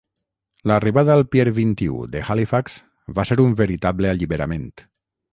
L'arribada 0.69 1.11
al 1.15 1.19
Pier 1.33 1.43
vint-i-u 1.57 1.99
de 2.15 2.23
Halifax 2.29 2.77
va 3.19 3.25
ser 3.33 3.37
un 3.43 3.53
veritable 3.59 4.11
alliberament. 4.13 4.65